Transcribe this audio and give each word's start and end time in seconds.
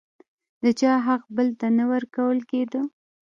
د 0.63 0.65
چا 0.79 0.93
حق 1.07 1.23
بل 1.35 1.47
ته 1.59 1.67
نه 1.77 1.85
ورکول 1.91 2.37
کېده. 2.49 2.81